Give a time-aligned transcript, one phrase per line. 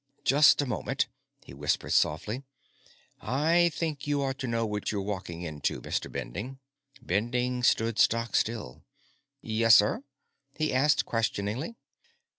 [0.23, 1.07] "Just a moment,"
[1.45, 2.41] he whispered softly.
[3.21, 6.11] "I think you ought to know what you're walking in to, Mr.
[6.11, 6.57] Bending."
[7.03, 8.81] Bending stood stock still.
[9.41, 10.03] "Yes, sir?"
[10.55, 11.75] he asked, questioningly.